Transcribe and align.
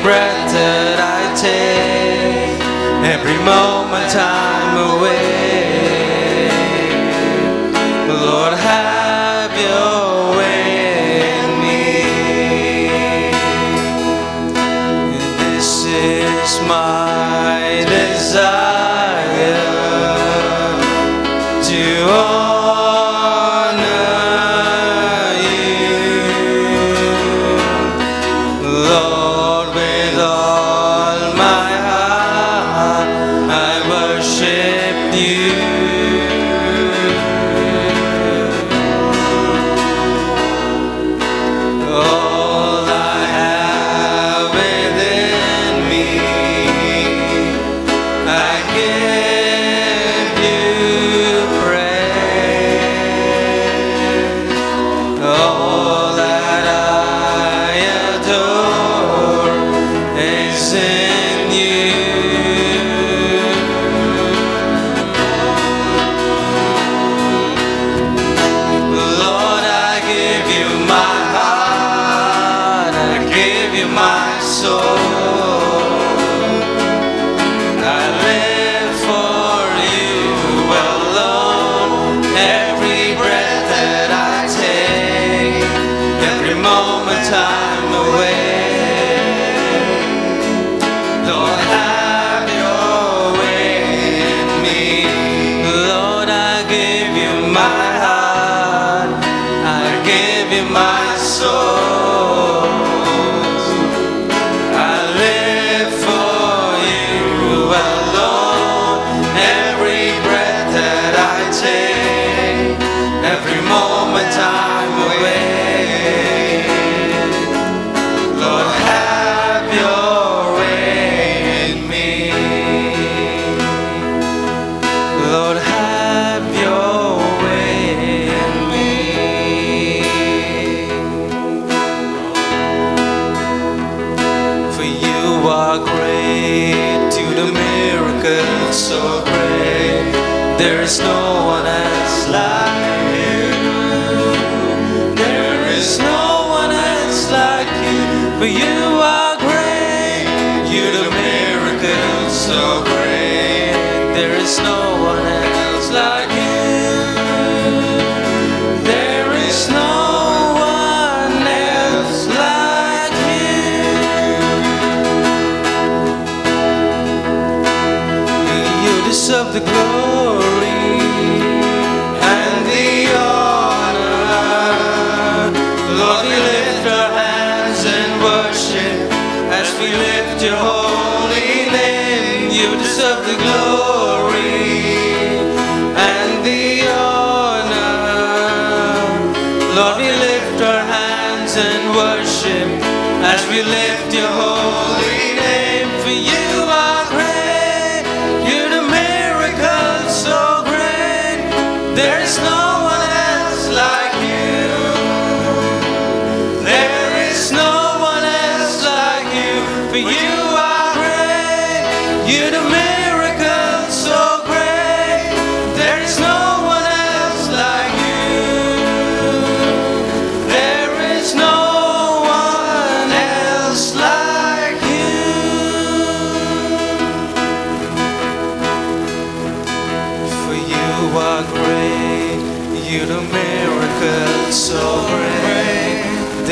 breath 0.00 0.52
that 0.52 0.98
I 0.98 1.22
take, 1.36 2.60
every 3.04 3.38
moment 3.44 4.14
I'm 4.16 4.96
away. 4.96 5.71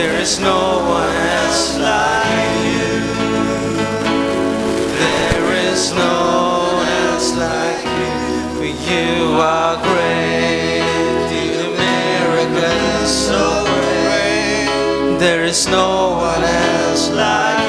There 0.00 0.18
is 0.18 0.40
no 0.40 0.78
one 0.88 1.14
else 1.14 1.76
like 1.76 2.64
you. 2.72 2.92
There 4.98 5.52
is 5.68 5.92
no 5.92 6.16
one 6.78 6.88
else 7.04 7.36
like 7.36 7.84
you. 8.00 8.14
For 8.56 8.70
you 8.90 9.36
are 9.36 9.76
great. 9.82 10.80
Do 11.28 11.44
miracles 11.84 13.10
so 13.28 13.42
great. 14.08 15.18
There 15.18 15.44
is 15.44 15.66
no 15.68 16.16
one 16.16 16.44
else 16.44 17.10
like 17.10 17.54
you. 17.54 17.59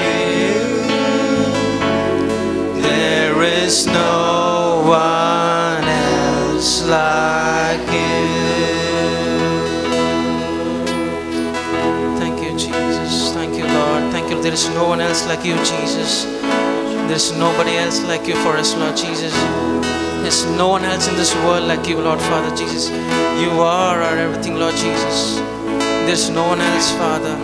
There 14.51 14.59
is 14.59 14.69
no 14.75 14.85
one 14.85 14.99
else 14.99 15.25
like 15.27 15.45
you, 15.45 15.55
Jesus. 15.63 16.25
There's 17.07 17.31
nobody 17.31 17.77
else 17.77 18.03
like 18.03 18.27
you 18.27 18.35
for 18.43 18.57
us, 18.57 18.75
Lord 18.75 18.97
Jesus. 18.97 19.33
There's 20.23 20.45
no 20.57 20.67
one 20.67 20.83
else 20.83 21.07
in 21.07 21.15
this 21.15 21.33
world 21.35 21.63
like 21.69 21.87
you, 21.87 22.01
Lord 22.01 22.19
Father 22.19 22.53
Jesus. 22.53 22.89
You 23.39 23.51
are 23.61 24.01
our 24.01 24.17
everything, 24.17 24.55
Lord 24.59 24.75
Jesus. 24.75 25.37
There's 26.05 26.29
no 26.29 26.45
one 26.45 26.59
else, 26.59 26.91
Father. 26.99 27.37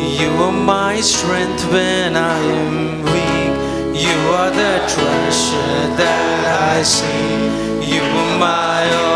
You 0.00 0.30
are 0.44 0.58
my 0.64 1.02
strength 1.02 1.70
when 1.70 2.16
I 2.16 2.38
am 2.38 3.02
weak. 3.12 3.52
You 3.92 4.16
are 4.40 4.50
the 4.50 4.74
treasure 4.88 5.96
that 6.00 6.78
I 6.78 6.82
see. 6.82 7.92
You 7.92 8.00
are 8.00 8.38
my 8.38 9.07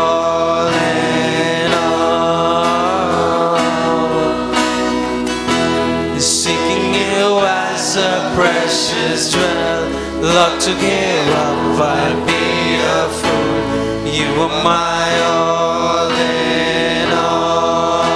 Lord, 10.23 10.55
to 10.61 10.71
give 10.79 11.29
up, 11.35 11.81
I'll 11.81 12.15
be 12.25 12.79
a 12.79 13.09
fool. 13.19 14.07
You 14.07 14.29
are 14.43 14.63
my 14.63 15.19
all 15.27 16.11
in 16.11 17.11
all. 17.11 18.07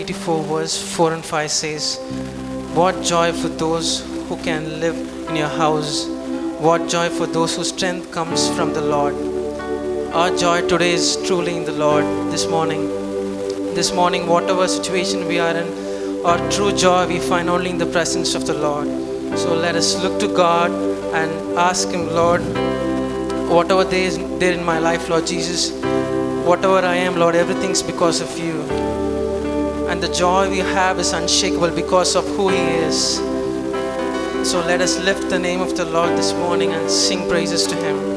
84 0.03 0.45
verse 0.53 0.77
4 0.97 1.15
and 1.15 1.25
5 1.25 1.51
says 1.59 1.85
what 2.81 3.03
joy 3.13 3.27
for 3.43 3.53
those 3.67 3.91
who 4.29 4.39
can 4.49 4.67
live 4.87 4.99
in 5.29 5.37
your 5.43 5.53
house 5.65 5.93
what 6.71 6.89
joy 6.97 7.07
for 7.21 7.29
those 7.37 7.57
whose 7.57 7.71
strength 7.77 8.11
comes 8.19 8.49
from 8.57 8.73
the 8.81 8.89
lord 8.97 9.15
our 10.23 10.33
joy 10.47 10.59
today 10.75 10.93
is 11.03 11.07
truly 11.29 11.57
in 11.61 11.65
the 11.71 11.79
lord 11.87 12.05
this 12.35 12.47
morning 12.57 12.85
this 13.75 13.93
morning, 13.95 14.27
whatever 14.27 14.69
situation 14.69 15.27
we 15.27 15.39
are 15.39 15.57
in, 15.57 16.27
our 16.27 16.39
true 16.51 16.73
joy 16.73 17.07
we 17.07 17.19
find 17.19 17.49
only 17.49 17.71
in 17.71 17.79
the 17.79 17.87
presence 17.87 18.35
of 18.35 18.47
the 18.47 18.53
Lord. 18.53 18.87
So 19.39 19.55
let 19.55 19.77
us 19.77 19.97
look 20.03 20.21
to 20.21 20.29
God 20.29 20.71
and 21.15 21.59
ask 21.59 21.89
Him, 21.89 22.07
Lord, 22.09 22.43
whatever 23.51 23.85
there 23.85 24.05
is 24.05 24.19
there 24.39 24.53
in 24.53 24.63
my 24.63 24.79
life, 24.79 25.09
Lord 25.09 25.27
Jesus, 25.27 25.71
whatever 26.47 26.87
I 26.87 26.97
am, 26.97 27.17
Lord, 27.17 27.35
everything's 27.35 27.83
because 27.83 28.21
of 28.21 28.39
you. 28.39 28.82
And 29.93 30.03
the 30.03 30.09
joy 30.09 30.49
we 30.49 30.61
have 30.61 30.99
is 30.99 31.13
unshakable 31.13 31.71
because 31.73 32.17
of 32.17 32.27
who 32.29 32.49
He 32.49 32.57
is. 32.57 33.17
So 34.49 34.65
let 34.67 34.81
us 34.81 34.99
lift 34.99 35.29
the 35.29 35.39
name 35.39 35.61
of 35.61 35.77
the 35.77 35.85
Lord 35.85 36.17
this 36.17 36.33
morning 36.33 36.73
and 36.73 36.91
sing 36.91 37.29
praises 37.29 37.67
to 37.67 37.77
Him. 37.77 38.12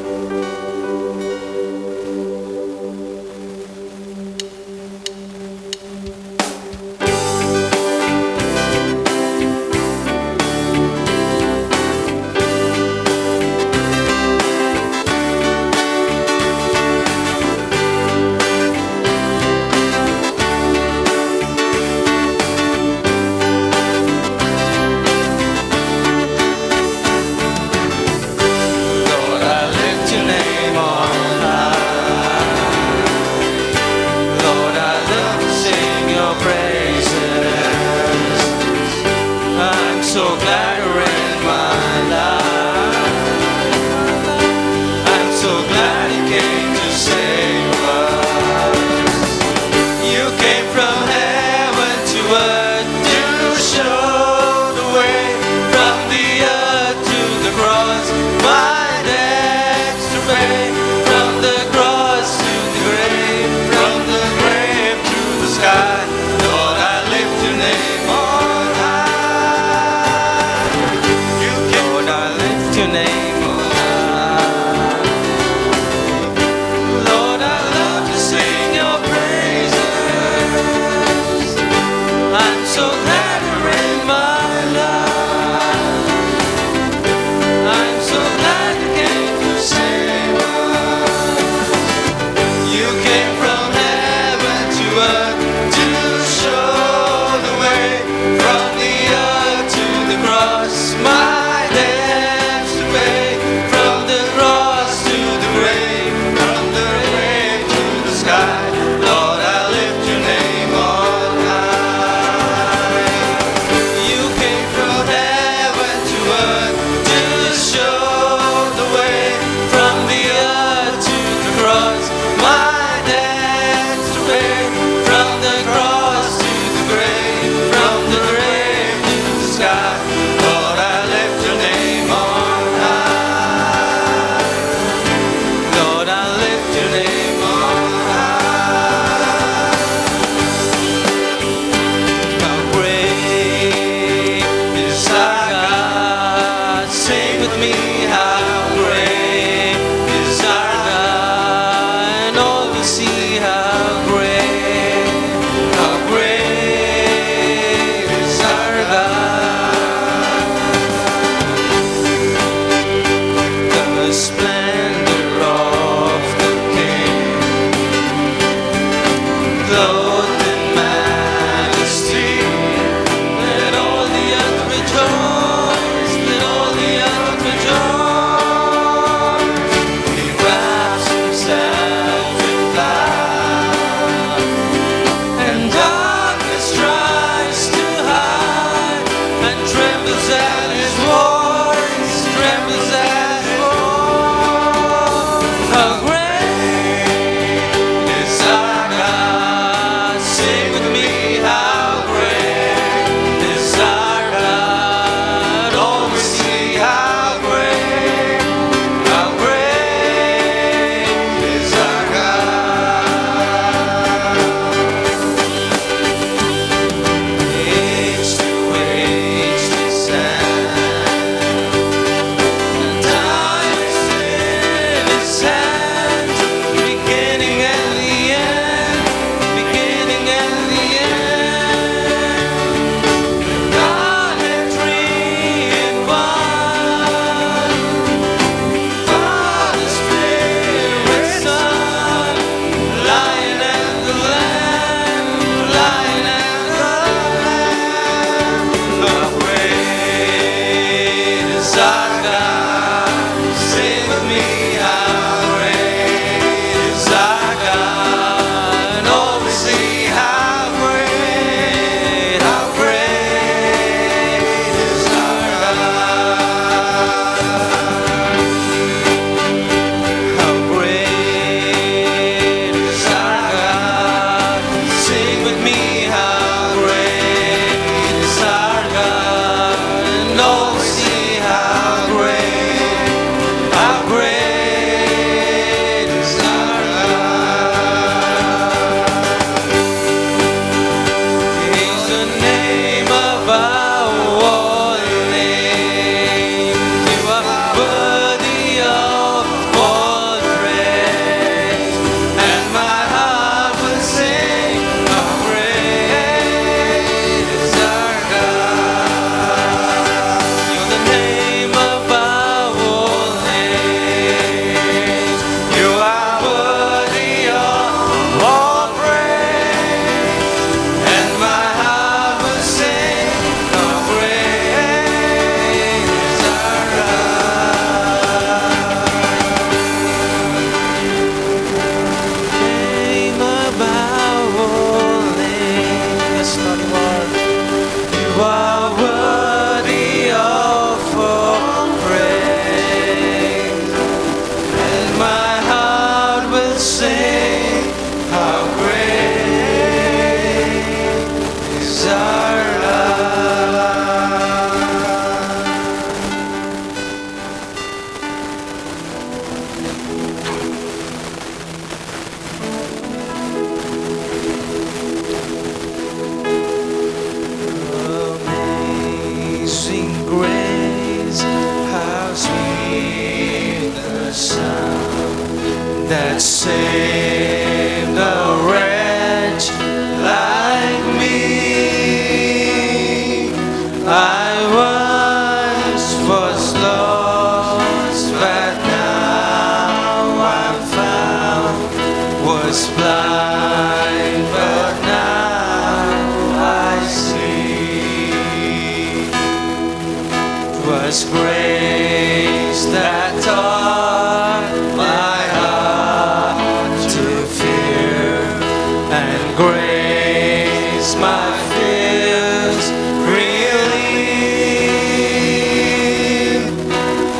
You 338.36 338.75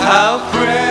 how 0.07 0.39
great. 0.53 0.86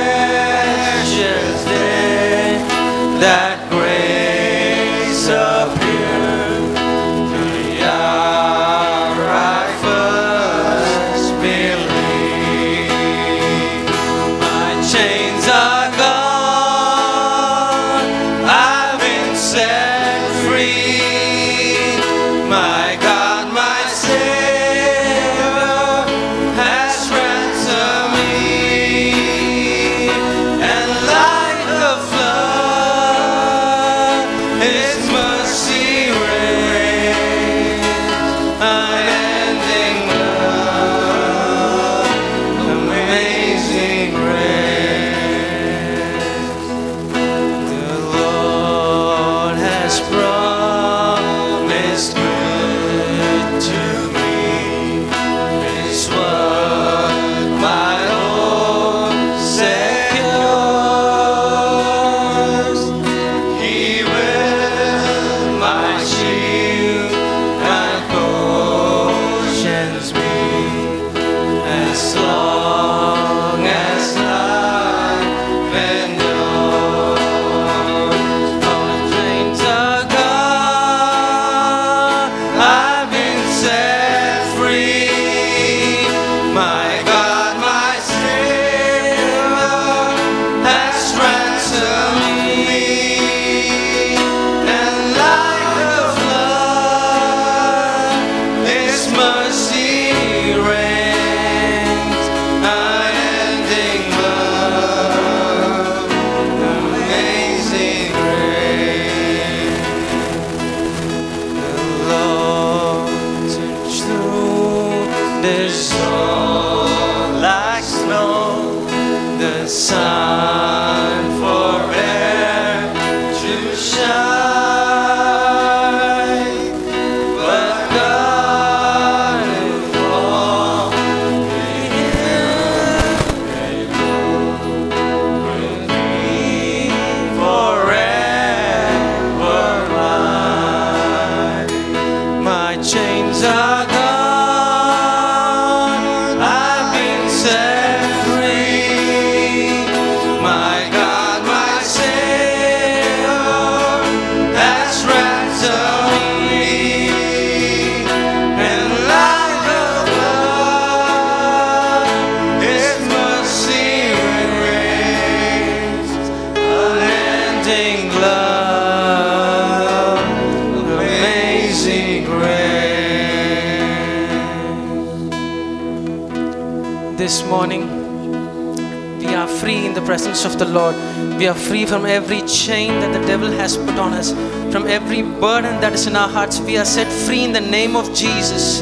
Presence 180.05 180.45
of 180.45 180.57
the 180.59 180.65
Lord. 180.65 180.95
We 181.37 181.47
are 181.47 181.55
free 181.55 181.85
from 181.85 182.05
every 182.05 182.41
chain 182.43 182.89
that 183.01 183.11
the 183.11 183.25
devil 183.25 183.49
has 183.51 183.75
put 183.75 183.97
on 183.97 184.13
us, 184.13 184.31
from 184.71 184.87
every 184.87 185.21
burden 185.21 185.81
that 185.81 185.93
is 185.93 186.07
in 186.07 186.15
our 186.15 186.29
hearts. 186.29 186.59
We 186.59 186.77
are 186.77 186.85
set 186.85 187.11
free 187.27 187.43
in 187.43 187.51
the 187.51 187.61
name 187.61 187.95
of 187.95 188.13
Jesus. 188.13 188.79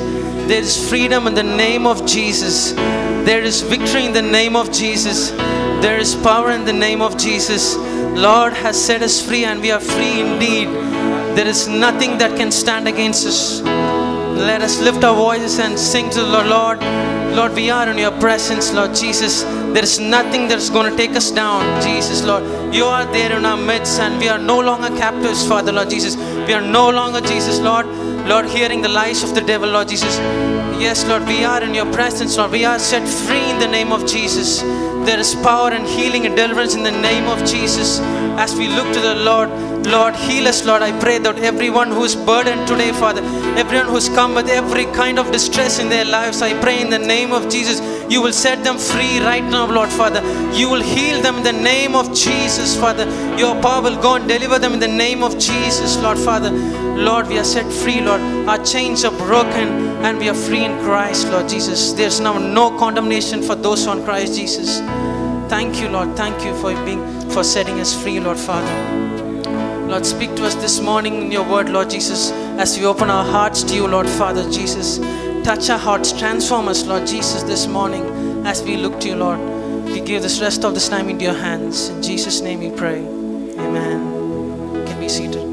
There 0.47 0.59
is 0.59 0.89
freedom 0.89 1.25
in 1.27 1.33
the 1.33 1.43
name 1.43 1.87
of 1.87 2.05
Jesus. 2.05 2.73
There 3.25 3.41
is 3.41 3.61
victory 3.61 4.05
in 4.05 4.13
the 4.13 4.21
name 4.21 4.55
of 4.55 4.71
Jesus. 4.71 5.31
There 5.81 5.97
is 5.97 6.15
power 6.15 6.51
in 6.51 6.65
the 6.65 6.73
name 6.73 7.01
of 7.01 7.17
Jesus. 7.17 7.75
Lord 8.15 8.53
has 8.53 8.79
set 8.79 9.01
us 9.01 9.25
free, 9.25 9.45
and 9.45 9.61
we 9.61 9.71
are 9.71 9.79
free 9.79 10.21
indeed. 10.21 10.67
There 11.37 11.47
is 11.47 11.67
nothing 11.67 12.17
that 12.19 12.37
can 12.37 12.51
stand 12.51 12.87
against 12.87 13.25
us. 13.25 13.61
Let 13.61 14.61
us 14.61 14.79
lift 14.81 15.03
our 15.03 15.15
voices 15.15 15.59
and 15.59 15.79
sing 15.79 16.09
to 16.11 16.21
the 16.21 16.43
Lord. 16.43 17.12
Lord, 17.33 17.53
we 17.55 17.71
are 17.71 17.89
in 17.89 17.97
your 17.97 18.11
presence, 18.19 18.71
Lord 18.73 18.93
Jesus. 18.93 19.41
There 19.73 19.83
is 19.83 19.99
nothing 19.99 20.47
that's 20.47 20.69
going 20.69 20.91
to 20.91 20.95
take 20.95 21.15
us 21.15 21.31
down, 21.31 21.81
Jesus, 21.81 22.23
Lord. 22.23 22.43
You 22.73 22.85
are 22.85 23.05
there 23.11 23.35
in 23.35 23.43
our 23.43 23.57
midst, 23.57 23.99
and 23.99 24.19
we 24.19 24.29
are 24.29 24.37
no 24.37 24.59
longer 24.59 24.89
captives, 24.89 25.47
Father, 25.47 25.71
Lord 25.71 25.89
Jesus. 25.89 26.15
We 26.15 26.53
are 26.53 26.61
no 26.61 26.89
longer, 26.91 27.21
Jesus, 27.21 27.59
Lord, 27.59 27.87
Lord, 28.27 28.45
hearing 28.45 28.81
the 28.81 28.89
lies 28.89 29.23
of 29.23 29.33
the 29.33 29.41
devil, 29.41 29.69
Lord 29.69 29.89
Jesus. 29.89 30.15
Yes, 30.79 31.07
Lord, 31.07 31.25
we 31.25 31.43
are 31.43 31.63
in 31.63 31.73
your 31.73 31.91
presence, 31.91 32.37
Lord. 32.37 32.51
We 32.51 32.65
are 32.65 32.77
set 32.77 33.07
free 33.07 33.49
in 33.49 33.57
the 33.57 33.67
name 33.67 33.91
of 33.91 34.05
Jesus. 34.05 34.61
There 35.05 35.19
is 35.19 35.35
power 35.35 35.69
and 35.71 35.85
healing 35.85 36.25
and 36.25 36.35
deliverance 36.35 36.75
in 36.75 36.83
the 36.83 36.91
name 36.91 37.25
of 37.27 37.39
Jesus. 37.45 37.99
As 38.39 38.55
we 38.55 38.67
look 38.67 38.91
to 38.93 38.99
the 38.99 39.15
Lord, 39.15 39.49
Lord, 39.85 40.15
heal 40.15 40.47
us, 40.47 40.65
Lord. 40.65 40.81
I 40.81 40.97
pray 40.99 41.17
that 41.19 41.37
everyone 41.39 41.89
who 41.89 42.03
is 42.03 42.15
burdened 42.15 42.67
today, 42.67 42.91
Father, 42.93 43.21
everyone 43.57 43.87
who's 43.87 44.07
come 44.09 44.33
with 44.33 44.47
every 44.47 44.85
kind 44.85 45.19
of 45.19 45.31
distress 45.31 45.79
in 45.79 45.89
their 45.89 46.05
lives, 46.05 46.41
I 46.41 46.59
pray 46.61 46.81
in 46.81 46.89
the 46.89 46.99
name 46.99 47.33
of 47.33 47.49
Jesus, 47.49 47.81
you 48.09 48.21
will 48.21 48.31
set 48.31 48.63
them 48.63 48.77
free 48.77 49.19
right 49.19 49.43
now, 49.43 49.69
Lord, 49.69 49.89
Father. 49.89 50.21
You 50.53 50.69
will 50.69 50.81
heal 50.81 51.21
them 51.21 51.37
in 51.37 51.43
the 51.43 51.53
name 51.53 51.95
of 51.95 52.13
Jesus, 52.15 52.75
Father. 52.77 53.05
Your 53.37 53.61
power 53.61 53.81
will 53.81 54.01
go 54.01 54.15
and 54.15 54.27
deliver 54.27 54.57
them 54.57 54.73
in 54.73 54.79
the 54.79 54.87
name 54.87 55.21
of 55.21 55.37
Jesus, 55.37 55.97
Lord, 55.97 56.17
Father. 56.17 56.51
Lord, 56.95 57.27
we 57.27 57.37
are 57.37 57.43
set 57.43 57.71
free, 57.71 58.01
Lord. 58.01 58.21
Our 58.47 58.63
chains 58.63 59.03
are 59.03 59.17
broken 59.17 59.67
and 60.05 60.17
we 60.17 60.29
are 60.29 60.35
free 60.35 60.63
in 60.63 60.77
Christ, 60.83 61.27
Lord 61.29 61.49
Jesus. 61.49 61.93
There's 61.93 62.19
now 62.19 62.37
no 62.37 62.77
condemnation 62.77 63.41
for 63.41 63.55
those 63.55 63.83
who 63.83 63.91
are 63.91 63.97
in 63.97 64.05
Christ 64.05 64.35
Jesus. 64.35 64.79
Thank 65.53 65.79
you, 65.79 65.87
Lord. 65.87 66.17
Thank 66.17 66.43
you 66.43 66.55
for 66.55 66.73
being 66.83 67.29
for 67.29 67.43
setting 67.43 67.79
us 67.79 67.93
free, 67.93 68.19
Lord 68.19 68.39
Father. 68.39 68.75
Lord, 69.87 70.03
speak 70.03 70.35
to 70.37 70.45
us 70.45 70.55
this 70.55 70.79
morning 70.79 71.21
in 71.21 71.31
your 71.31 71.47
word, 71.47 71.69
Lord 71.69 71.91
Jesus, 71.91 72.31
as 72.57 72.75
we 72.75 72.87
open 72.87 73.11
our 73.11 73.23
hearts 73.23 73.61
to 73.65 73.75
you, 73.75 73.87
Lord 73.87 74.09
Father 74.09 74.49
Jesus. 74.49 74.97
Touch 75.43 75.69
our 75.69 75.77
hearts, 75.77 76.11
transform 76.11 76.69
us, 76.69 76.87
Lord 76.87 77.05
Jesus, 77.05 77.43
this 77.43 77.67
morning 77.67 78.03
as 78.47 78.63
we 78.63 78.77
look 78.77 78.99
to 79.01 79.09
you, 79.09 79.15
Lord. 79.15 79.39
We 79.85 80.01
give 80.01 80.23
this 80.23 80.41
rest 80.41 80.65
of 80.65 80.73
this 80.73 80.89
time 80.89 81.07
into 81.07 81.25
your 81.25 81.35
hands. 81.35 81.89
In 81.89 82.01
Jesus' 82.01 82.41
name 82.41 82.59
we 82.59 82.71
pray. 82.71 83.05
Amen. 83.05 84.75
You 84.75 84.85
can 84.85 84.99
be 84.99 85.07
seated. 85.07 85.52